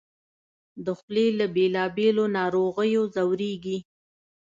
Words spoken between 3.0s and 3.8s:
ځورېږي